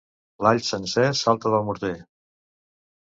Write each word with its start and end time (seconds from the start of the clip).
L'all 0.45 0.61
sencer 0.69 1.05
salta 1.19 1.53
del 1.57 1.67
morter. 1.71 1.95